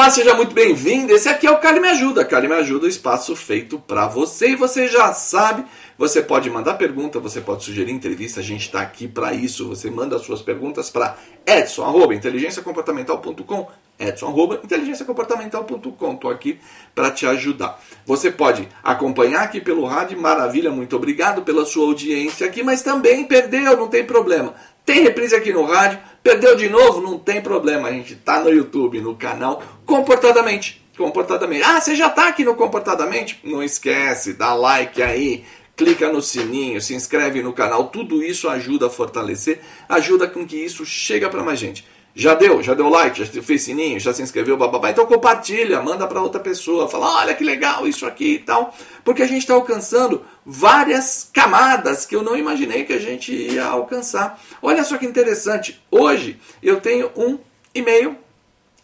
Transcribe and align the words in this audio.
Olá, 0.00 0.08
seja 0.08 0.32
muito 0.32 0.54
bem-vindo. 0.54 1.12
Esse 1.12 1.28
aqui 1.28 1.46
é 1.46 1.50
o 1.50 1.58
Carly 1.58 1.78
Me 1.78 1.88
Ajuda. 1.88 2.24
Carly 2.24 2.48
Me 2.48 2.54
Ajuda, 2.54 2.86
o 2.86 2.88
espaço 2.88 3.36
feito 3.36 3.78
para 3.78 4.08
você. 4.08 4.52
E 4.52 4.56
você 4.56 4.88
já 4.88 5.12
sabe, 5.12 5.62
você 5.98 6.22
pode 6.22 6.48
mandar 6.48 6.78
pergunta, 6.78 7.20
você 7.20 7.38
pode 7.38 7.64
sugerir 7.64 7.92
entrevista. 7.92 8.40
A 8.40 8.42
gente 8.42 8.62
está 8.62 8.80
aqui 8.80 9.06
para 9.06 9.34
isso. 9.34 9.68
Você 9.68 9.90
manda 9.90 10.16
as 10.16 10.22
suas 10.22 10.40
perguntas 10.40 10.88
para 10.88 11.18
edson, 11.46 11.84
arroba, 11.84 12.14
inteligenciacomportamental.com 12.14 13.68
edson, 13.98 14.28
arroba, 14.28 14.58
inteligenciacomportamental.com. 14.64 16.12
Estou 16.14 16.30
aqui 16.30 16.58
para 16.94 17.10
te 17.10 17.26
ajudar. 17.26 17.78
Você 18.06 18.30
pode 18.30 18.66
acompanhar 18.82 19.42
aqui 19.42 19.60
pelo 19.60 19.84
rádio. 19.84 20.18
Maravilha, 20.18 20.70
muito 20.70 20.96
obrigado 20.96 21.42
pela 21.42 21.66
sua 21.66 21.84
audiência 21.84 22.46
aqui. 22.46 22.62
Mas 22.62 22.80
também 22.80 23.24
perdeu, 23.24 23.76
não 23.76 23.88
tem 23.88 24.06
problema. 24.06 24.54
Tem 24.84 25.02
reprise 25.02 25.34
aqui 25.34 25.52
no 25.52 25.64
rádio. 25.64 25.98
Perdeu 26.22 26.56
de 26.56 26.68
novo? 26.68 27.00
Não 27.00 27.18
tem 27.18 27.40
problema. 27.40 27.88
A 27.88 27.92
gente 27.92 28.14
está 28.14 28.40
no 28.40 28.50
YouTube, 28.50 29.00
no 29.00 29.14
canal 29.14 29.62
Comportadamente. 29.86 30.84
Comportadamente. 30.96 31.62
Ah, 31.64 31.80
você 31.80 31.94
já 31.94 32.08
está 32.08 32.28
aqui 32.28 32.44
no 32.44 32.54
Comportadamente? 32.54 33.40
Não 33.42 33.62
esquece, 33.62 34.34
dá 34.34 34.52
like 34.52 35.02
aí, 35.02 35.44
clica 35.74 36.12
no 36.12 36.20
sininho, 36.20 36.80
se 36.80 36.94
inscreve 36.94 37.42
no 37.42 37.52
canal. 37.52 37.88
Tudo 37.88 38.22
isso 38.22 38.48
ajuda 38.48 38.86
a 38.86 38.90
fortalecer, 38.90 39.60
ajuda 39.88 40.28
com 40.28 40.46
que 40.46 40.56
isso 40.56 40.84
chegue 40.84 41.26
para 41.28 41.42
mais 41.42 41.58
gente. 41.58 41.86
Já 42.14 42.34
deu? 42.34 42.62
Já 42.62 42.74
deu 42.74 42.88
like? 42.88 43.24
Já 43.24 43.42
fez 43.42 43.62
sininho? 43.62 44.00
Já 44.00 44.12
se 44.12 44.22
inscreveu? 44.22 44.56
Bababá? 44.56 44.90
Então 44.90 45.06
compartilha, 45.06 45.80
manda 45.80 46.06
para 46.06 46.20
outra 46.20 46.40
pessoa. 46.40 46.88
Fala, 46.88 47.20
olha 47.20 47.34
que 47.34 47.44
legal 47.44 47.86
isso 47.86 48.06
aqui 48.06 48.34
e 48.34 48.38
tal. 48.38 48.74
Porque 49.04 49.22
a 49.22 49.26
gente 49.26 49.42
está 49.42 49.54
alcançando 49.54 50.24
várias 50.44 51.30
camadas 51.32 52.04
que 52.04 52.16
eu 52.16 52.22
não 52.22 52.36
imaginei 52.36 52.84
que 52.84 52.92
a 52.92 52.98
gente 52.98 53.32
ia 53.32 53.64
alcançar. 53.64 54.40
Olha 54.60 54.82
só 54.84 54.98
que 54.98 55.06
interessante. 55.06 55.80
Hoje 55.90 56.38
eu 56.62 56.80
tenho 56.80 57.10
um 57.16 57.38
e-mail 57.74 58.16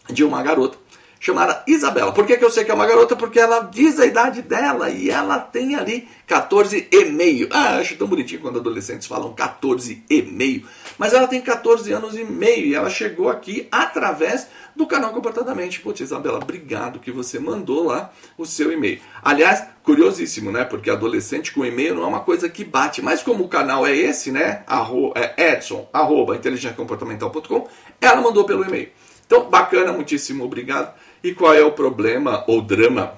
de 0.09 0.23
uma 0.23 0.41
garota 0.41 0.77
chamada 1.19 1.63
Isabela. 1.67 2.11
Por 2.11 2.25
que, 2.25 2.37
que 2.37 2.43
eu 2.43 2.49
sei 2.49 2.63
que 2.63 2.71
é 2.71 2.73
uma 2.73 2.85
garota? 2.85 3.15
Porque 3.15 3.39
ela 3.39 3.61
diz 3.61 3.99
a 3.99 4.05
idade 4.05 4.41
dela 4.41 4.89
e 4.89 5.09
ela 5.09 5.39
tem 5.39 5.75
ali 5.75 6.07
14 6.25 6.87
e 6.91 7.05
meio. 7.05 7.47
Ah, 7.51 7.77
acho 7.77 7.95
tão 7.95 8.07
bonitinho 8.07 8.41
quando 8.41 8.59
adolescentes 8.59 9.07
falam 9.07 9.33
14 9.33 10.03
e 10.09 10.21
meio. 10.21 10.65
Mas 10.97 11.13
ela 11.13 11.27
tem 11.27 11.41
14 11.41 11.91
anos 11.91 12.17
e 12.17 12.23
meio 12.23 12.67
e 12.67 12.75
ela 12.75 12.89
chegou 12.89 13.29
aqui 13.29 13.67
através 13.71 14.47
do 14.75 14.85
canal 14.85 15.11
Comportadamente. 15.11 15.79
Putz, 15.79 16.01
Isabela, 16.01 16.37
obrigado 16.37 16.99
que 16.99 17.11
você 17.11 17.39
mandou 17.39 17.83
lá 17.83 18.11
o 18.37 18.45
seu 18.45 18.71
e-mail. 18.71 18.99
Aliás, 19.23 19.63
curiosíssimo, 19.83 20.51
né? 20.51 20.63
Porque 20.63 20.89
adolescente 20.89 21.51
com 21.51 21.65
e-mail 21.65 21.95
não 21.95 22.03
é 22.03 22.07
uma 22.07 22.19
coisa 22.19 22.47
que 22.47 22.63
bate. 22.63 23.01
Mas 23.01 23.23
como 23.23 23.43
o 23.43 23.49
canal 23.49 23.85
é 23.85 23.95
esse, 23.95 24.31
né? 24.31 24.63
Arro, 24.67 25.13
é 25.15 25.53
Edson, 25.53 25.89
arroba, 25.91 26.35
inteligenciacomportamental.com, 26.35 27.67
ela 27.99 28.21
mandou 28.21 28.45
pelo 28.45 28.63
e-mail. 28.63 28.89
Então, 29.25 29.49
bacana, 29.49 29.91
muitíssimo 29.91 30.45
obrigado. 30.45 30.93
E 31.27 31.33
qual 31.33 31.53
é 31.53 31.61
o 31.61 31.73
problema 31.73 32.45
ou 32.47 32.61
drama 32.61 33.13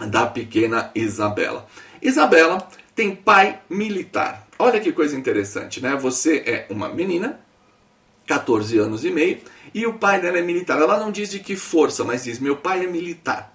da 0.00 0.26
pequena 0.26 0.90
Isabela? 0.92 1.68
Isabela 2.02 2.66
tem 2.96 3.14
pai 3.14 3.60
militar. 3.70 4.48
Olha 4.58 4.80
que 4.80 4.90
coisa 4.90 5.16
interessante, 5.16 5.80
né? 5.80 5.94
Você 5.94 6.38
é 6.38 6.66
uma 6.68 6.88
menina, 6.88 7.38
14 8.26 8.76
anos 8.76 9.04
e 9.04 9.10
meio, 9.12 9.38
e 9.72 9.86
o 9.86 9.94
pai 9.94 10.20
dela 10.20 10.38
é 10.38 10.42
militar. 10.42 10.82
Ela 10.82 10.98
não 10.98 11.12
diz 11.12 11.30
de 11.30 11.38
que 11.38 11.54
força, 11.54 12.02
mas 12.02 12.24
diz: 12.24 12.40
meu 12.40 12.56
pai 12.56 12.82
é 12.82 12.88
militar. 12.88 13.54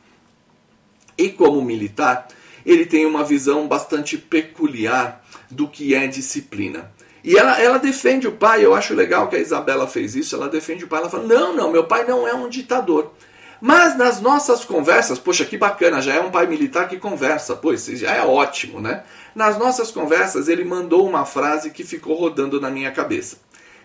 E 1.17 1.27
como 1.27 1.61
militar, 1.61 2.29
ele 2.65 2.85
tem 2.85 3.05
uma 3.05 3.25
visão 3.25 3.67
bastante 3.67 4.17
peculiar 4.17 5.21
do 5.51 5.67
que 5.67 5.93
é 5.93 6.07
disciplina. 6.07 6.89
E 7.21 7.35
ela, 7.35 7.61
ela 7.61 7.79
defende 7.79 8.29
o 8.29 8.31
pai, 8.31 8.63
eu 8.63 8.73
acho 8.73 8.93
legal 8.93 9.27
que 9.27 9.35
a 9.35 9.39
Isabela 9.39 9.87
fez 9.87 10.15
isso, 10.15 10.37
ela 10.37 10.47
defende 10.47 10.85
o 10.85 10.87
pai, 10.87 11.01
ela 11.01 11.09
fala, 11.09 11.23
não, 11.23 11.53
não, 11.53 11.69
meu 11.69 11.83
pai 11.83 12.05
não 12.05 12.25
é 12.25 12.33
um 12.33 12.47
ditador. 12.47 13.11
Mas 13.59 13.97
nas 13.97 14.21
nossas 14.21 14.63
conversas, 14.63 15.17
poxa, 15.17 15.45
que 15.45 15.57
bacana, 15.57 16.01
já 16.01 16.13
é 16.13 16.19
um 16.19 16.29
pai 16.31 16.45
militar 16.45 16.87
que 16.87 16.97
conversa, 16.97 17.55
pois 17.55 17.85
já 17.85 18.13
é 18.13 18.21
ótimo, 18.21 18.79
né? 18.79 19.03
Nas 19.33 19.57
nossas 19.57 19.91
conversas, 19.91 20.47
ele 20.47 20.63
mandou 20.63 21.07
uma 21.07 21.25
frase 21.25 21.71
que 21.71 21.83
ficou 21.83 22.15
rodando 22.15 22.61
na 22.61 22.69
minha 22.69 22.91
cabeça: 22.91 23.37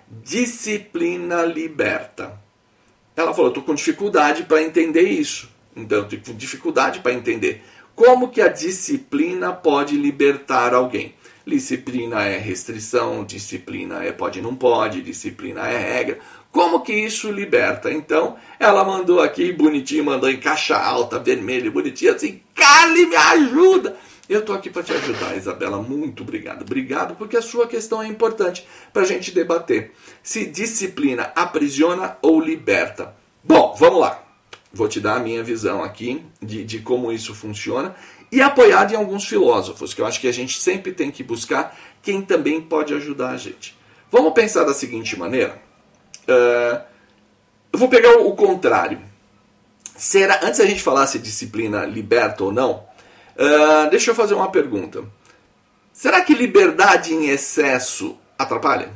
Disciplina 0.09 1.43
liberta. 1.43 2.39
Ela 3.17 3.33
falou: 3.33 3.49
estou 3.49 3.63
com 3.63 3.75
dificuldade 3.75 4.45
para 4.45 4.63
entender 4.63 5.03
isso. 5.03 5.51
Então, 5.75 6.07
com 6.25 6.35
dificuldade 6.35 7.01
para 7.01 7.13
entender. 7.13 7.63
Como 7.95 8.29
que 8.29 8.41
a 8.41 8.49
disciplina 8.49 9.53
pode 9.53 9.97
libertar 9.97 10.75
alguém? 10.75 11.15
Disciplina 11.47 12.25
é 12.25 12.39
restrição, 12.39 13.25
disciplina 13.25 14.05
é 14.05 14.13
pode 14.13 14.41
não 14.41 14.55
pode, 14.55 15.03
disciplina 15.03 15.69
é 15.69 15.79
regra. 15.79 16.19
Como 16.51 16.81
que 16.81 16.93
isso 16.93 17.31
liberta? 17.33 17.91
Então, 17.91 18.37
ela 18.61 18.85
mandou 18.85 19.21
aqui 19.21 19.53
bonitinho, 19.53 20.05
mandou 20.05 20.31
em 20.31 20.39
caixa 20.39 20.77
alta, 20.77 21.19
vermelho, 21.19 21.73
bonitinho, 21.73 22.15
assim, 22.15 22.41
Carly, 22.55 23.07
me 23.07 23.17
ajuda! 23.17 23.97
Eu 24.29 24.41
estou 24.41 24.55
aqui 24.55 24.71
para 24.71 24.83
te 24.83 24.93
ajudar, 24.93 25.37
Isabela. 25.37 25.83
Muito 25.83 26.23
obrigado. 26.23 26.63
Obrigado, 26.63 27.17
porque 27.17 27.37
a 27.37 27.43
sua 27.43 27.67
questão 27.67 28.03
é 28.03 28.07
importante 28.07 28.67
para 28.93 29.03
a 29.03 29.05
gente 29.05 29.33
debater. 29.33 29.93
Se 30.23 30.47
disciplina 30.47 31.33
aprisiona 31.35 32.17
ou 32.23 32.41
liberta? 32.41 33.15
Bom, 33.43 33.75
vamos 33.79 34.01
lá. 34.01 34.23
Vou 34.73 34.89
te 34.89 35.01
dar 35.01 35.17
a 35.17 35.21
minha 35.21 35.43
visão 35.43 35.83
aqui 35.83 36.25
de, 36.41 36.65
de 36.65 36.79
como 36.79 37.13
isso 37.13 37.35
funciona 37.35 37.95
e 38.33 38.41
apoiado 38.41 38.95
em 38.95 38.97
alguns 38.97 39.29
filósofos, 39.29 39.93
que 39.93 40.01
eu 40.01 40.07
acho 40.07 40.19
que 40.19 40.27
a 40.27 40.33
gente 40.33 40.59
sempre 40.59 40.91
tem 40.91 41.11
que 41.11 41.23
buscar 41.23 41.79
quem 42.01 42.23
também 42.23 42.63
pode 42.63 42.95
ajudar 42.95 43.29
a 43.29 43.37
gente. 43.37 43.77
Vamos 44.11 44.33
pensar 44.33 44.65
da 44.65 44.73
seguinte 44.73 45.19
maneira. 45.19 45.61
Uh, 46.27 46.83
eu 47.71 47.79
vou 47.79 47.91
pegar 47.91 48.13
o 48.13 48.35
contrário. 48.35 48.99
Será, 49.95 50.41
antes 50.43 50.61
a 50.61 50.67
gente 50.67 50.83
falar 50.83 51.07
se 51.07 51.19
disciplina 51.19 51.85
liberta 51.85 52.43
ou 52.43 52.51
não, 52.51 52.87
uh, 53.37 53.91
deixa 53.91 54.11
eu 54.11 54.15
fazer 54.15 54.33
uma 54.33 54.51
pergunta. 54.51 55.05
Será 55.93 56.23
que 56.23 56.35
liberdade 56.35 57.13
em 57.13 57.29
excesso 57.29 58.19
atrapalha? 58.39 58.91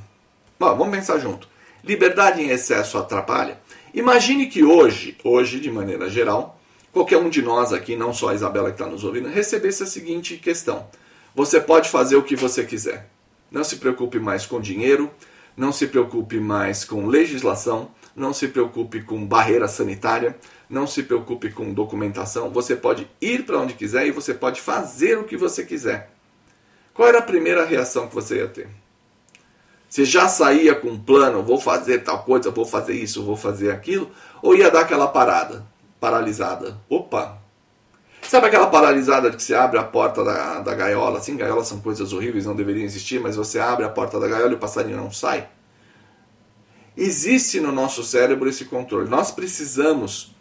Bom, 0.59 0.75
vamos 0.77 0.97
pensar 0.97 1.19
junto. 1.19 1.47
Liberdade 1.85 2.41
em 2.41 2.49
excesso 2.49 2.97
atrapalha? 2.97 3.61
Imagine 3.93 4.47
que 4.47 4.65
hoje, 4.65 5.17
hoje 5.23 5.61
de 5.61 5.71
maneira 5.71 6.09
geral, 6.09 6.56
qualquer 6.97 7.19
um 7.19 7.29
de 7.29 7.43
nós 7.43 7.75
aqui, 7.75 7.95
não 7.95 8.15
só 8.15 8.31
a 8.31 8.35
Isabela 8.35 8.71
que 8.71 8.81
está 8.81 8.87
nos 8.87 9.05
ouvindo, 9.05 9.29
recebesse 9.29 9.83
a 9.83 9.87
seguinte 9.87 10.39
questão: 10.39 10.89
Você 11.35 11.61
pode 11.61 11.91
fazer 11.91 12.17
o 12.17 12.23
que 12.23 12.35
você 12.35 12.65
quiser. 12.65 13.11
Não 13.51 13.63
se 13.63 13.77
preocupe 13.77 14.19
mais 14.19 14.47
com 14.47 14.59
dinheiro, 14.59 15.11
não 15.55 15.73
se 15.73 15.89
preocupe 15.89 16.41
mais 16.41 16.87
com 16.87 17.07
legislação, 17.07 17.91
não 18.17 18.33
se 18.33 18.49
preocupe 18.49 19.03
com 19.03 19.27
barreira 19.27 19.69
sanitária, 19.69 20.39
não 20.71 20.87
se 20.87 21.03
preocupe 21.03 21.51
com 21.51 21.75
documentação. 21.75 22.49
Você 22.49 22.75
pode 22.75 23.07
ir 23.21 23.45
para 23.45 23.59
onde 23.59 23.75
quiser 23.75 24.07
e 24.07 24.11
você 24.11 24.33
pode 24.33 24.63
fazer 24.63 25.19
o 25.19 25.25
que 25.25 25.37
você 25.37 25.67
quiser. 25.67 26.11
Qual 26.95 27.07
era 27.07 27.19
a 27.19 27.23
primeira 27.23 27.67
reação 27.67 28.09
que 28.09 28.15
você 28.15 28.37
ia 28.37 28.49
ter? 28.49 28.69
Você 29.87 30.07
já 30.07 30.29
saía 30.29 30.75
com 30.75 30.89
um 30.89 30.99
plano, 30.99 31.43
vou 31.43 31.61
fazer 31.61 31.99
tal 31.99 32.25
coisa, 32.25 32.51
vou 32.51 32.65
fazer 32.65 32.95
isso, 32.95 33.23
vou 33.23 33.37
fazer 33.37 33.71
aquilo, 33.71 34.11
ou 34.43 34.57
ia 34.57 34.71
dar 34.71 34.81
aquela 34.81 35.07
parada, 35.07 35.65
paralisada? 36.07 36.79
Opa, 36.89 37.43
Sabe 38.23 38.49
aquela 38.49 38.67
paralisada 38.67 39.31
que 39.31 39.41
você 39.41 39.55
abre 39.55 39.79
a 39.79 39.85
porta 39.85 40.25
da, 40.25 40.59
da 40.61 40.75
gaiola? 40.75 41.19
Assim, 41.19 41.37
gaiolas 41.37 41.69
são 41.69 41.79
coisas 41.79 42.13
horríveis, 42.13 42.45
não 42.45 42.57
deveriam 42.57 42.85
existir, 42.85 43.21
mas 43.21 43.37
você 43.37 43.61
abre 43.61 43.85
a 43.85 43.89
porta 43.89 44.19
da 44.19 44.27
gaiola 44.27 44.51
e 44.51 44.55
o 44.57 44.59
passarinho 44.59 44.97
não 44.97 45.13
sai? 45.13 45.49
Existe 46.97 47.61
no 47.61 47.71
nosso 47.71 48.03
cérebro 48.03 48.49
esse 48.49 48.65
controle. 48.65 49.09
Nós 49.09 49.31
precisamos, 49.31 50.35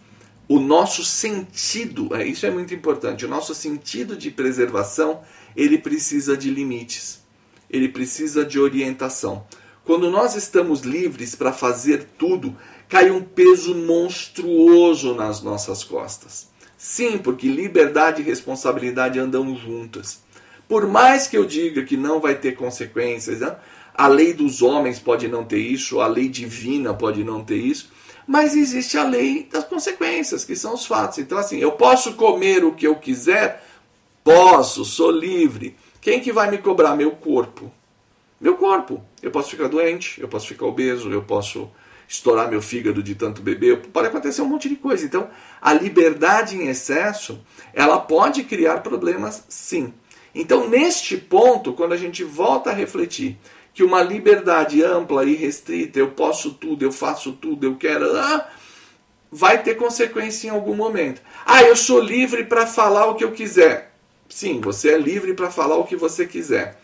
o 0.48 0.60
nosso 0.60 1.04
sentido, 1.04 2.16
é, 2.16 2.26
isso 2.26 2.48
é 2.48 2.50
muito 2.50 2.74
importante, 2.74 3.26
o 3.26 3.30
nosso 3.30 3.54
sentido 3.54 4.16
de 4.16 4.32
preservação, 4.32 5.22
ele 5.56 5.78
precisa 5.78 6.36
de 6.36 6.50
limites, 6.50 7.22
ele 7.70 7.90
precisa 7.90 8.44
de 8.44 8.60
orientação. 8.60 9.46
Quando 9.84 10.10
nós 10.10 10.36
estamos 10.36 10.82
livres 10.82 11.36
para 11.36 11.54
fazer 11.54 12.08
tudo, 12.18 12.56
cai 12.88 13.10
um 13.12 13.22
peso 13.22 13.76
monstruoso 13.76 15.14
nas 15.16 15.42
nossas 15.42 15.84
costas. 15.84 16.48
Sim, 16.78 17.18
porque 17.18 17.48
liberdade 17.48 18.22
e 18.22 18.26
responsabilidade 18.26 19.20
andam 19.20 19.56
juntas. 19.56 20.24
Por 20.68 20.88
mais 20.88 21.28
que 21.28 21.38
eu 21.38 21.46
diga 21.46 21.84
que 21.84 21.98
não 21.98 22.20
vai 22.20 22.36
ter 22.36 22.54
consequências, 22.54 23.40
né? 23.40 23.56
a 23.94 24.08
lei 24.08 24.34
dos 24.34 24.62
homens 24.62 25.00
pode 25.00 25.28
não 25.28 25.44
ter 25.44 25.60
isso, 25.60 26.02
a 26.02 26.08
lei 26.08 26.28
divina 26.28 26.94
pode 26.94 27.24
não 27.24 27.44
ter 27.44 27.58
isso, 27.58 27.90
mas 28.28 28.56
existe 28.56 28.98
a 28.98 29.04
lei 29.04 29.48
das 29.52 29.64
consequências, 29.64 30.44
que 30.44 30.56
são 30.56 30.74
os 30.74 30.86
fatos. 30.86 31.20
Então, 31.20 31.38
assim, 31.38 31.60
eu 31.60 31.74
posso 31.74 32.14
comer 32.16 32.66
o 32.66 32.74
que 32.74 32.86
eu 32.86 32.96
quiser? 32.96 33.64
Posso, 34.24 34.84
sou 34.84 35.12
livre. 35.12 35.76
Quem 36.02 36.20
que 36.20 36.34
vai 36.34 36.50
me 36.50 36.58
cobrar? 36.58 36.96
Meu 36.96 37.12
corpo. 37.12 37.72
Meu 38.42 38.56
corpo. 38.58 39.02
Eu 39.22 39.32
posso 39.32 39.52
ficar 39.52 39.68
doente, 39.68 40.20
eu 40.20 40.28
posso 40.28 40.48
ficar 40.48 40.66
obeso, 40.66 41.12
eu 41.12 41.22
posso 41.22 41.70
estourar 42.08 42.50
meu 42.50 42.62
fígado 42.62 43.02
de 43.02 43.16
tanto 43.16 43.42
beber, 43.42 43.78
pode 43.88 44.08
acontecer 44.08 44.42
um 44.42 44.48
monte 44.48 44.70
de 44.70 44.76
coisa. 44.76 45.06
Então, 45.06 45.30
a 45.62 45.74
liberdade 45.74 46.56
em 46.56 46.68
excesso, 46.68 47.40
ela 47.74 48.00
pode 48.00 48.44
criar 48.44 48.82
problemas, 48.82 49.44
sim. 49.50 49.94
Então, 50.34 50.70
neste 50.70 51.18
ponto, 51.18 51.74
quando 51.74 51.94
a 51.94 51.98
gente 51.98 52.24
volta 52.24 52.70
a 52.70 52.74
refletir 52.74 53.38
que 53.74 53.84
uma 53.84 54.02
liberdade 54.02 54.84
ampla 54.84 55.26
e 55.26 55.36
restrita, 55.36 56.00
eu 56.00 56.12
posso 56.12 56.54
tudo, 56.54 56.84
eu 56.84 56.92
faço 56.92 57.34
tudo, 57.34 57.66
eu 57.66 57.76
quero, 57.76 58.18
ah, 58.18 58.50
vai 59.32 59.62
ter 59.62 59.76
consequência 59.76 60.48
em 60.48 60.52
algum 60.52 60.76
momento. 60.76 61.22
Ah, 61.46 61.64
eu 61.64 61.76
sou 61.76 62.00
livre 62.00 62.46
para 62.46 62.66
falar 62.68 63.08
o 63.08 63.16
que 63.16 63.24
eu 63.24 63.32
quiser. 63.32 63.94
Sim, 64.30 64.60
você 64.62 64.94
é 64.94 64.98
livre 64.98 65.34
para 65.34 65.52
falar 65.52 65.76
o 65.78 65.86
que 65.86 65.96
você 65.96 66.26
quiser. 66.26 66.80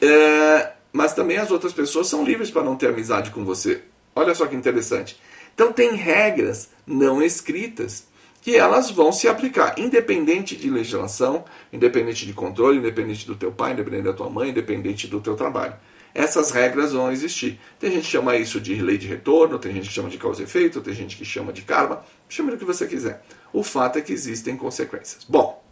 É, 0.00 0.72
mas 0.92 1.14
também 1.14 1.38
as 1.38 1.50
outras 1.50 1.72
pessoas 1.72 2.08
são 2.08 2.24
livres 2.24 2.50
para 2.50 2.64
não 2.64 2.76
ter 2.76 2.88
amizade 2.88 3.30
com 3.30 3.44
você. 3.44 3.82
Olha 4.14 4.34
só 4.34 4.46
que 4.46 4.56
interessante. 4.56 5.20
Então 5.54 5.72
tem 5.72 5.94
regras 5.94 6.70
não 6.86 7.22
escritas 7.22 8.06
que 8.40 8.56
elas 8.56 8.90
vão 8.90 9.12
se 9.12 9.28
aplicar, 9.28 9.78
independente 9.78 10.56
de 10.56 10.68
legislação, 10.68 11.44
independente 11.72 12.26
de 12.26 12.32
controle, 12.32 12.78
independente 12.78 13.24
do 13.24 13.36
teu 13.36 13.52
pai, 13.52 13.72
independente 13.72 14.02
da 14.02 14.12
tua 14.12 14.28
mãe, 14.28 14.50
independente 14.50 15.06
do 15.06 15.20
teu 15.20 15.36
trabalho. 15.36 15.74
Essas 16.14 16.50
regras 16.50 16.92
vão 16.92 17.10
existir. 17.10 17.58
Tem 17.78 17.90
gente 17.90 18.02
que 18.04 18.10
chama 18.10 18.36
isso 18.36 18.60
de 18.60 18.74
lei 18.82 18.98
de 18.98 19.06
retorno, 19.06 19.58
tem 19.58 19.72
gente 19.72 19.88
que 19.88 19.94
chama 19.94 20.10
de 20.10 20.18
causa 20.18 20.42
e 20.42 20.44
efeito, 20.44 20.80
tem 20.80 20.92
gente 20.92 21.16
que 21.16 21.24
chama 21.24 21.52
de 21.52 21.62
karma, 21.62 22.04
chame 22.28 22.50
do 22.50 22.58
que 22.58 22.64
você 22.64 22.86
quiser. 22.86 23.24
O 23.52 23.62
fato 23.62 23.98
é 23.98 24.02
que 24.02 24.12
existem 24.12 24.56
consequências. 24.56 25.24
Bom, 25.24 25.62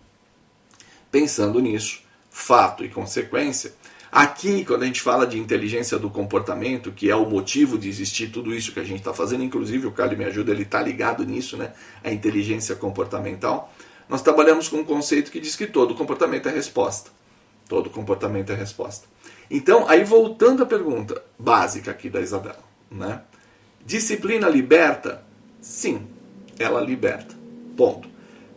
pensando 1.10 1.60
nisso, 1.60 2.02
fato 2.30 2.84
e 2.84 2.88
consequência, 2.88 3.74
Aqui, 4.12 4.64
quando 4.64 4.82
a 4.82 4.86
gente 4.86 5.00
fala 5.00 5.24
de 5.24 5.38
inteligência 5.38 5.96
do 5.96 6.10
comportamento, 6.10 6.90
que 6.90 7.08
é 7.08 7.14
o 7.14 7.28
motivo 7.28 7.78
de 7.78 7.88
existir 7.88 8.28
tudo 8.28 8.52
isso 8.52 8.72
que 8.72 8.80
a 8.80 8.84
gente 8.84 8.98
está 8.98 9.14
fazendo, 9.14 9.44
inclusive 9.44 9.86
o 9.86 9.92
Carlos 9.92 10.18
me 10.18 10.24
ajuda, 10.24 10.50
ele 10.50 10.62
está 10.62 10.82
ligado 10.82 11.24
nisso, 11.24 11.56
né? 11.56 11.72
A 12.02 12.10
inteligência 12.10 12.74
comportamental. 12.74 13.72
Nós 14.08 14.20
trabalhamos 14.20 14.68
com 14.68 14.78
um 14.78 14.84
conceito 14.84 15.30
que 15.30 15.38
diz 15.38 15.54
que 15.54 15.66
todo 15.66 15.94
comportamento 15.94 16.48
é 16.48 16.52
resposta. 16.52 17.10
Todo 17.68 17.88
comportamento 17.88 18.50
é 18.50 18.56
resposta. 18.56 19.06
Então, 19.48 19.88
aí 19.88 20.02
voltando 20.02 20.64
à 20.64 20.66
pergunta 20.66 21.22
básica 21.38 21.92
aqui 21.92 22.10
da 22.10 22.20
Isabela, 22.20 22.64
né? 22.90 23.22
Disciplina 23.86 24.48
liberta? 24.48 25.24
Sim, 25.60 26.08
ela 26.58 26.80
liberta. 26.80 27.36
Ponto. 27.76 28.08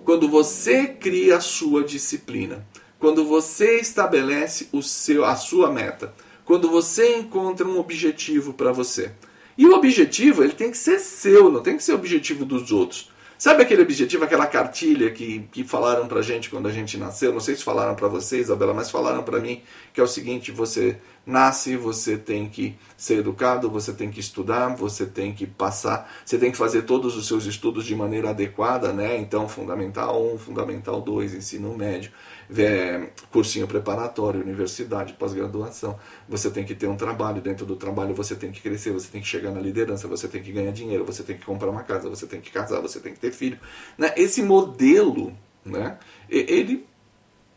Quando 0.03 0.27
você 0.27 0.87
cria 0.87 1.37
a 1.37 1.41
sua 1.41 1.83
disciplina, 1.83 2.65
quando 3.03 3.25
você 3.25 3.81
estabelece 3.81 4.69
o 4.71 4.81
seu, 4.81 5.25
a 5.25 5.35
sua 5.35 5.69
meta, 5.69 6.13
quando 6.45 6.69
você 6.69 7.17
encontra 7.17 7.67
um 7.67 7.77
objetivo 7.77 8.53
para 8.53 8.71
você. 8.71 9.11
E 9.57 9.65
o 9.65 9.75
objetivo 9.75 10.41
ele 10.41 10.53
tem 10.53 10.71
que 10.71 10.77
ser 10.77 10.99
seu, 10.99 11.51
não 11.51 11.61
tem 11.61 11.75
que 11.75 11.83
ser 11.83 11.91
objetivo 11.91 12.45
dos 12.45 12.71
outros. 12.71 13.11
Sabe 13.37 13.61
aquele 13.61 13.81
objetivo, 13.81 14.23
aquela 14.23 14.45
cartilha 14.45 15.11
que, 15.11 15.49
que 15.51 15.65
falaram 15.65 16.07
pra 16.07 16.21
gente 16.21 16.49
quando 16.49 16.69
a 16.69 16.71
gente 16.71 16.97
nasceu? 16.97 17.33
Não 17.33 17.41
sei 17.41 17.57
se 17.57 17.63
falaram 17.65 17.93
para 17.93 18.07
você, 18.07 18.39
Isabela, 18.39 18.73
mas 18.73 18.89
falaram 18.89 19.21
para 19.21 19.41
mim 19.41 19.61
que 19.93 19.99
é 19.99 20.03
o 20.03 20.07
seguinte: 20.07 20.49
você 20.49 20.97
nasce, 21.25 21.77
você 21.77 22.17
tem 22.17 22.49
que 22.49 22.75
ser 22.97 23.19
educado, 23.19 23.69
você 23.69 23.93
tem 23.93 24.11
que 24.11 24.19
estudar, 24.19 24.75
você 24.75 25.05
tem 25.05 25.33
que 25.33 25.47
passar, 25.47 26.11
você 26.25 26.37
tem 26.37 26.51
que 26.51 26.57
fazer 26.57 26.83
todos 26.83 27.15
os 27.15 27.27
seus 27.27 27.45
estudos 27.45 27.85
de 27.85 27.95
maneira 27.95 28.31
adequada, 28.31 28.91
né? 28.91 29.17
Então, 29.17 29.47
fundamental 29.47 30.21
1, 30.33 30.37
fundamental 30.37 31.01
2, 31.01 31.33
ensino 31.33 31.75
médio 31.77 32.11
é, 32.57 33.09
cursinho 33.31 33.67
preparatório, 33.67 34.41
universidade, 34.41 35.13
pós-graduação. 35.13 35.97
Você 36.27 36.49
tem 36.49 36.63
que 36.63 36.75
ter 36.75 36.87
um 36.87 36.95
trabalho, 36.95 37.41
dentro 37.41 37.65
do 37.65 37.75
trabalho 37.75 38.13
você 38.13 38.35
tem 38.35 38.51
que 38.51 38.61
crescer, 38.61 38.91
você 38.91 39.07
tem 39.07 39.21
que 39.21 39.27
chegar 39.27 39.51
na 39.51 39.59
liderança, 39.59 40.07
você 40.07 40.27
tem 40.27 40.41
que 40.41 40.51
ganhar 40.51 40.71
dinheiro, 40.71 41.05
você 41.05 41.23
tem 41.23 41.37
que 41.37 41.45
comprar 41.45 41.69
uma 41.69 41.83
casa, 41.83 42.09
você 42.09 42.27
tem 42.27 42.41
que 42.41 42.51
casar, 42.51 42.79
você 42.81 42.99
tem 42.99 43.13
que 43.13 43.19
ter 43.19 43.31
filho. 43.31 43.59
Né? 43.97 44.13
Esse 44.15 44.41
modelo, 44.41 45.33
né, 45.63 45.97
ele, 46.29 46.85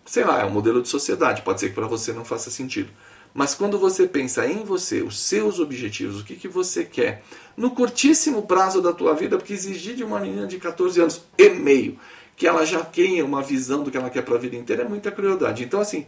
sei 0.04 0.24
lá, 0.24 0.40
é 0.40 0.44
um 0.44 0.50
modelo 0.50 0.82
de 0.82 0.88
sociedade, 0.88 1.42
pode 1.42 1.60
ser 1.60 1.70
que 1.70 1.74
para 1.74 1.86
você 1.86 2.12
não 2.12 2.24
faça 2.24 2.50
sentido. 2.50 2.90
Mas 3.36 3.54
quando 3.54 3.78
você 3.78 4.08
pensa 4.08 4.46
em 4.46 4.64
você, 4.64 5.02
os 5.02 5.20
seus 5.20 5.60
objetivos, 5.60 6.22
o 6.22 6.24
que, 6.24 6.36
que 6.36 6.48
você 6.48 6.82
quer, 6.82 7.22
no 7.54 7.70
curtíssimo 7.70 8.46
prazo 8.46 8.80
da 8.80 8.94
tua 8.94 9.12
vida, 9.14 9.36
porque 9.36 9.52
exigir 9.52 9.94
de 9.94 10.02
uma 10.02 10.18
menina 10.18 10.46
de 10.46 10.56
14 10.56 10.98
anos 11.02 11.22
e 11.36 11.50
meio 11.50 11.98
que 12.34 12.46
ela 12.46 12.64
já 12.64 12.82
tenha 12.82 13.22
uma 13.26 13.42
visão 13.42 13.84
do 13.84 13.90
que 13.90 13.96
ela 13.98 14.08
quer 14.08 14.22
para 14.22 14.36
a 14.36 14.38
vida 14.38 14.56
inteira, 14.56 14.84
é 14.84 14.88
muita 14.88 15.10
crueldade. 15.10 15.62
Então, 15.62 15.80
assim, 15.80 16.06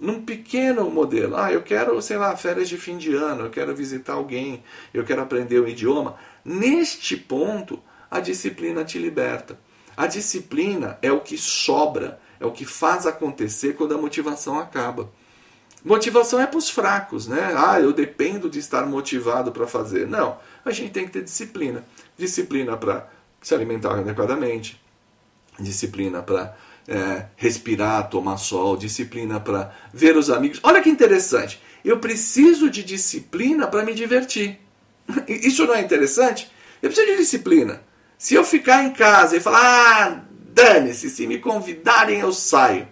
num 0.00 0.22
pequeno 0.22 0.90
modelo, 0.90 1.36
ah, 1.36 1.52
eu 1.52 1.62
quero, 1.62 2.02
sei 2.02 2.16
lá, 2.16 2.36
férias 2.36 2.68
de 2.68 2.76
fim 2.76 2.98
de 2.98 3.14
ano, 3.14 3.44
eu 3.44 3.50
quero 3.50 3.72
visitar 3.72 4.14
alguém, 4.14 4.64
eu 4.92 5.04
quero 5.04 5.22
aprender 5.22 5.60
um 5.60 5.68
idioma. 5.68 6.16
Neste 6.44 7.16
ponto, 7.16 7.80
a 8.10 8.18
disciplina 8.18 8.84
te 8.84 8.98
liberta. 8.98 9.56
A 9.96 10.08
disciplina 10.08 10.98
é 11.00 11.12
o 11.12 11.20
que 11.20 11.38
sobra, 11.38 12.18
é 12.40 12.44
o 12.44 12.50
que 12.50 12.64
faz 12.64 13.06
acontecer 13.06 13.74
quando 13.74 13.94
a 13.94 13.98
motivação 13.98 14.58
acaba. 14.58 15.08
Motivação 15.84 16.40
é 16.40 16.46
para 16.46 16.56
os 16.56 16.70
fracos, 16.70 17.28
né? 17.28 17.52
Ah, 17.54 17.78
eu 17.78 17.92
dependo 17.92 18.48
de 18.48 18.58
estar 18.58 18.86
motivado 18.86 19.52
para 19.52 19.66
fazer. 19.66 20.08
Não, 20.08 20.38
a 20.64 20.70
gente 20.70 20.92
tem 20.92 21.04
que 21.04 21.12
ter 21.12 21.22
disciplina. 21.22 21.84
Disciplina 22.16 22.74
para 22.74 23.06
se 23.42 23.54
alimentar 23.54 23.98
adequadamente, 23.98 24.80
disciplina 25.60 26.22
para 26.22 26.56
é, 26.88 27.26
respirar, 27.36 28.08
tomar 28.08 28.38
sol, 28.38 28.78
disciplina 28.78 29.38
para 29.38 29.74
ver 29.92 30.16
os 30.16 30.30
amigos. 30.30 30.58
Olha 30.62 30.80
que 30.80 30.88
interessante. 30.88 31.60
Eu 31.84 31.98
preciso 31.98 32.70
de 32.70 32.82
disciplina 32.82 33.66
para 33.66 33.84
me 33.84 33.92
divertir. 33.92 34.58
Isso 35.28 35.66
não 35.66 35.74
é 35.74 35.82
interessante? 35.82 36.50
Eu 36.82 36.88
preciso 36.88 37.12
de 37.12 37.18
disciplina. 37.18 37.82
Se 38.16 38.34
eu 38.34 38.42
ficar 38.42 38.84
em 38.84 38.92
casa 38.92 39.36
e 39.36 39.40
falar, 39.40 39.60
ah, 39.60 40.24
dane-se, 40.54 41.10
se 41.10 41.26
me 41.26 41.38
convidarem 41.38 42.20
eu 42.20 42.32
saio. 42.32 42.88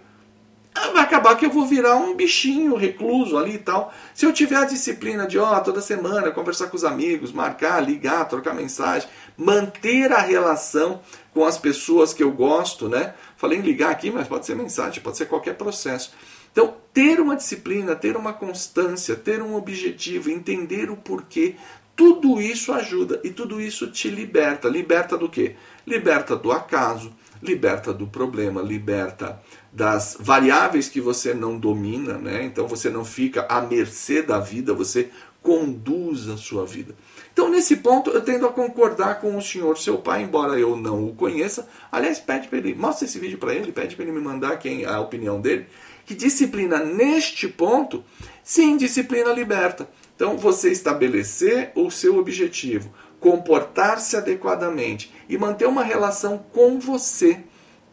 Ah, 0.75 0.89
vai 0.89 1.03
acabar 1.03 1.35
que 1.35 1.45
eu 1.45 1.51
vou 1.51 1.67
virar 1.67 1.95
um 1.97 2.15
bichinho 2.15 2.75
recluso 2.75 3.37
ali 3.37 3.55
e 3.55 3.59
tal. 3.59 3.93
Se 4.13 4.25
eu 4.25 4.33
tiver 4.33 4.55
a 4.55 4.65
disciplina 4.65 5.27
de, 5.27 5.37
ó, 5.37 5.59
toda 5.59 5.81
semana 5.81 6.31
conversar 6.31 6.67
com 6.67 6.75
os 6.75 6.83
amigos, 6.83 7.31
marcar, 7.31 7.79
ligar, 7.79 8.27
trocar 8.27 8.55
mensagem, 8.55 9.07
manter 9.37 10.11
a 10.11 10.19
relação 10.19 11.01
com 11.31 11.45
as 11.45 11.57
pessoas 11.57 12.13
que 12.13 12.23
eu 12.23 12.31
gosto, 12.31 12.89
né? 12.89 13.13
Falei 13.37 13.59
em 13.59 13.61
ligar 13.61 13.91
aqui, 13.91 14.09
mas 14.09 14.27
pode 14.27 14.45
ser 14.45 14.55
mensagem, 14.55 15.01
pode 15.01 15.17
ser 15.17 15.25
qualquer 15.25 15.55
processo. 15.55 16.13
Então, 16.51 16.75
ter 16.93 17.19
uma 17.19 17.35
disciplina, 17.35 17.95
ter 17.95 18.15
uma 18.15 18.33
constância, 18.33 19.15
ter 19.15 19.41
um 19.41 19.55
objetivo, 19.55 20.29
entender 20.29 20.89
o 20.89 20.95
porquê, 20.95 21.55
tudo 21.95 22.41
isso 22.41 22.71
ajuda 22.71 23.19
e 23.23 23.29
tudo 23.31 23.61
isso 23.61 23.89
te 23.91 24.09
liberta. 24.09 24.67
Liberta 24.67 25.17
do 25.17 25.29
quê? 25.29 25.55
Liberta 25.85 26.35
do 26.35 26.51
acaso, 26.51 27.13
liberta 27.43 27.93
do 27.93 28.07
problema, 28.07 28.61
liberta 28.61 29.41
das 29.71 30.17
variáveis 30.19 30.87
que 30.87 31.01
você 31.01 31.33
não 31.33 31.57
domina, 31.57 32.17
né? 32.17 32.43
Então 32.43 32.67
você 32.67 32.89
não 32.89 33.03
fica 33.03 33.45
à 33.49 33.61
mercê 33.61 34.21
da 34.21 34.39
vida, 34.39 34.73
você 34.73 35.09
conduz 35.43 36.29
a 36.29 36.37
sua 36.37 36.65
vida. 36.65 36.95
Então, 37.33 37.49
nesse 37.49 37.77
ponto, 37.77 38.09
eu 38.11 38.21
tendo 38.21 38.47
a 38.47 38.51
concordar 38.51 39.19
com 39.19 39.35
o 39.35 39.41
senhor, 39.41 39.77
seu 39.77 39.97
pai, 39.97 40.23
embora 40.23 40.57
eu 40.57 40.77
não 40.77 41.05
o 41.05 41.13
conheça. 41.13 41.67
Aliás, 41.91 42.19
pede 42.19 42.47
para 42.47 42.59
ele, 42.59 42.73
mostra 42.73 43.05
esse 43.05 43.19
vídeo 43.19 43.37
para 43.37 43.53
ele, 43.53 43.71
pede 43.71 43.95
para 43.95 44.05
ele 44.05 44.13
me 44.13 44.21
mandar 44.21 44.57
quem 44.57 44.85
a 44.85 44.99
opinião 45.01 45.41
dele. 45.41 45.65
Que 46.05 46.15
disciplina 46.15 46.79
neste 46.79 47.47
ponto, 47.47 48.03
sim, 48.43 48.77
disciplina 48.77 49.33
liberta. 49.33 49.89
Então, 50.15 50.37
você 50.37 50.71
estabelecer 50.71 51.71
o 51.75 51.89
seu 51.89 52.17
objetivo, 52.17 52.93
comportar-se 53.23 54.17
adequadamente 54.17 55.09
e 55.29 55.37
manter 55.37 55.65
uma 55.65 55.81
relação 55.81 56.37
com 56.51 56.77
você 56.77 57.41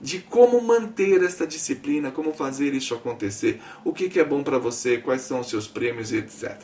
de 0.00 0.18
como 0.18 0.60
manter 0.60 1.22
essa 1.22 1.46
disciplina, 1.46 2.10
como 2.10 2.32
fazer 2.32 2.74
isso 2.74 2.94
acontecer, 2.94 3.62
o 3.84 3.92
que, 3.92 4.08
que 4.08 4.18
é 4.18 4.24
bom 4.24 4.42
para 4.42 4.58
você, 4.58 4.98
quais 4.98 5.22
são 5.22 5.38
os 5.38 5.48
seus 5.48 5.68
prêmios 5.68 6.10
e 6.10 6.16
etc. 6.16 6.58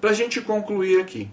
Para 0.00 0.08
a 0.08 0.14
gente 0.14 0.40
concluir 0.40 0.98
aqui, 1.02 1.28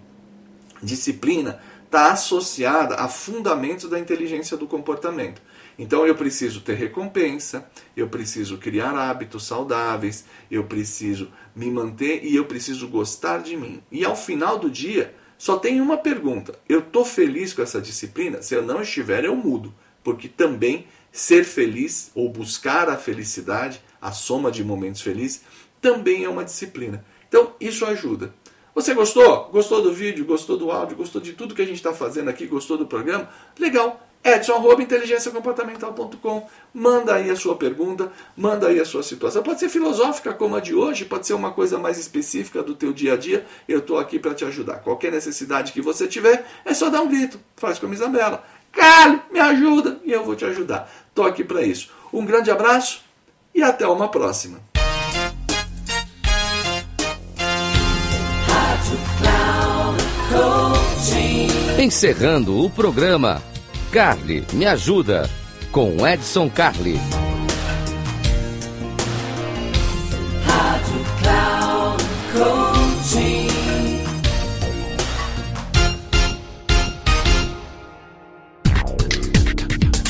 disciplina 0.84 1.62
está 1.86 2.12
associada 2.12 2.96
a 2.96 3.08
fundamentos 3.08 3.90
da 3.90 3.98
inteligência 3.98 4.58
do 4.58 4.68
comportamento. 4.68 5.42
Então 5.80 6.06
eu 6.06 6.16
preciso 6.16 6.60
ter 6.60 6.74
recompensa, 6.74 7.72
eu 7.96 8.10
preciso 8.10 8.58
criar 8.58 8.98
hábitos 8.98 9.46
saudáveis, 9.46 10.26
eu 10.52 10.66
preciso 10.66 11.32
me 11.56 11.72
manter 11.72 12.26
e 12.26 12.36
eu 12.36 12.44
preciso 12.44 12.90
gostar 12.90 13.38
de 13.38 13.56
mim. 13.56 13.82
E 13.90 14.04
ao 14.04 14.16
final 14.16 14.60
do 14.60 14.70
dia, 14.70 15.16
só 15.38 15.58
tem 15.58 15.82
uma 15.82 15.98
pergunta: 15.98 16.58
eu 16.68 16.80
estou 16.80 17.06
feliz 17.06 17.54
com 17.54 17.62
essa 17.62 17.82
disciplina? 17.82 18.42
Se 18.42 18.56
eu 18.56 18.62
não 18.62 18.82
estiver, 18.82 19.26
eu 19.26 19.36
mudo. 19.36 19.74
Porque 20.04 20.28
também 20.28 20.88
ser 21.12 21.44
feliz 21.44 22.12
ou 22.14 22.30
buscar 22.30 22.90
a 22.90 22.98
felicidade, 22.98 23.82
a 24.02 24.12
soma 24.12 24.52
de 24.52 24.64
momentos 24.64 25.02
felizes, 25.02 25.42
também 25.82 26.24
é 26.24 26.30
uma 26.30 26.44
disciplina. 26.44 27.04
Então 27.28 27.56
isso 27.60 27.86
ajuda. 27.86 28.34
Você 28.76 28.94
gostou? 28.94 29.46
Gostou 29.46 29.82
do 29.82 29.94
vídeo? 29.94 30.26
Gostou 30.26 30.58
do 30.58 30.70
áudio? 30.70 30.98
Gostou 30.98 31.22
de 31.22 31.34
tudo 31.34 31.56
que 31.56 31.62
a 31.62 31.66
gente 31.66 31.78
está 31.78 31.94
fazendo 31.94 32.30
aqui? 32.30 32.46
Gostou 32.46 32.78
do 32.78 32.86
programa? 32.86 33.30
Legal! 33.58 34.06
edson.inteligenciacomportamental.com. 34.26 36.48
Manda 36.74 37.14
aí 37.14 37.30
a 37.30 37.36
sua 37.36 37.56
pergunta, 37.56 38.12
manda 38.36 38.68
aí 38.68 38.80
a 38.80 38.86
sua 38.86 39.04
situação. 39.04 39.44
Pode 39.44 39.60
ser 39.60 39.70
filosófica 39.70 40.34
como 40.34 40.56
a 40.56 40.60
de 40.60 40.74
hoje, 40.74 41.06
pode 41.06 41.28
ser 41.28 41.36
uma 41.36 41.52
coisa 41.52 41.78
mais 41.78 42.00
específica 42.00 42.64
do 42.64 42.74
teu 42.74 42.92
dia 42.92 43.14
a 43.14 43.18
dia. 43.18 43.46
Eu 43.68 43.78
estou 43.80 44.00
aqui 44.00 44.18
para 44.18 44.34
te 44.34 44.44
ajudar. 44.44 44.80
Qualquer 44.80 45.12
necessidade 45.12 45.72
que 45.72 45.82
você 45.82 46.08
tiver, 46.08 46.48
é 46.66 46.74
só 46.74 46.90
dar 46.90 47.02
um 47.02 47.08
grito. 47.08 47.40
Faz 47.56 47.78
como 47.78 47.94
Isabela. 47.94 48.44
Carlos, 48.72 49.22
me 49.32 49.40
ajuda 49.40 50.00
e 50.04 50.12
eu 50.12 50.26
vou 50.26 50.36
te 50.36 50.44
ajudar. 50.44 50.92
Estou 51.08 51.26
aqui 51.26 51.44
para 51.44 51.62
isso. 51.62 51.92
Um 52.12 52.26
grande 52.26 52.50
abraço 52.50 53.04
e 53.54 53.62
até 53.62 53.86
uma 53.88 54.10
próxima. 54.10 54.60
Encerrando 61.78 62.66
o 62.66 62.70
programa, 62.70 63.42
Carly 63.96 64.46
Me 64.52 64.66
Ajuda, 64.66 65.30
com 65.72 66.06
Edson 66.06 66.50
Carli. 66.50 67.00